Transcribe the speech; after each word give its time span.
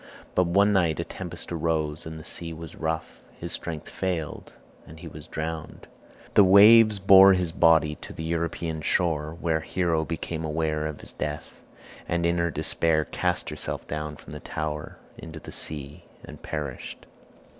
But 0.33 0.45
one 0.47 0.73
night 0.73 0.99
a 0.99 1.03
tempest 1.03 1.51
arose 1.51 2.07
and 2.07 2.19
the 2.19 2.23
sea 2.25 2.53
was 2.53 2.75
rough; 2.75 3.21
his 3.39 3.51
strength 3.51 3.87
failed, 3.87 4.51
and 4.87 4.99
he 4.99 5.07
was 5.07 5.27
drowned. 5.27 5.85
The 6.33 6.43
waves 6.43 6.97
bore 6.97 7.33
his 7.33 7.51
body 7.51 7.93
to 7.97 8.11
the 8.11 8.23
European 8.23 8.81
shore, 8.81 9.37
where 9.39 9.59
Hero 9.59 10.03
became 10.03 10.43
aware 10.43 10.87
of 10.87 11.01
his 11.01 11.13
death, 11.13 11.61
and 12.07 12.25
in 12.25 12.39
her 12.39 12.49
despair 12.49 13.05
cast 13.05 13.49
herself 13.51 13.87
down 13.87 14.15
from 14.15 14.33
the 14.33 14.39
tower 14.39 14.97
into 15.19 15.39
the 15.39 15.51
sea 15.51 16.05
and 16.25 16.41
perished. 16.41 17.05